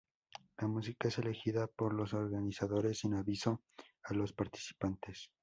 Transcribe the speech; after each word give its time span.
La 0.57 0.67
música 0.67 1.09
es 1.09 1.19
elegida 1.19 1.67
por 1.67 1.93
los 1.93 2.15
organizadores 2.15 2.97
sin 3.01 3.13
aviso 3.13 3.61
a 4.05 4.15
los 4.15 4.33
participantes. 4.33 5.29